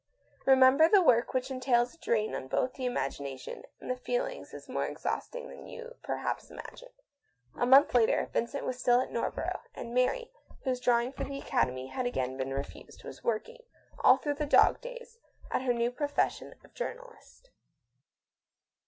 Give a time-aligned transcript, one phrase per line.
[0.47, 4.67] Remember that work which entails a drain on both the imagination and the feelings is
[4.67, 6.89] more exhausting than you perhaps imagine."
[7.53, 7.67] 1 174 THE 8T0RT OF A MODERN WOMAN.
[7.67, 7.93] A month
[8.25, 10.31] later Vincent was still at North borough, and Mary,
[10.63, 13.59] whose drawing for the Academy had again been refused, was work ing,
[13.99, 15.19] all through the dog days;
[15.51, 17.51] at her new profession of journalist.